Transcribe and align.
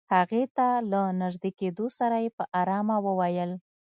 هغې 0.15 0.43
ته 0.55 0.67
له 0.91 1.01
نژدې 1.21 1.51
کېدو 1.59 1.85
سره 1.97 2.15
يې 2.23 2.29
په 2.37 2.43
آرامه 2.59 2.97
وويل. 3.05 3.51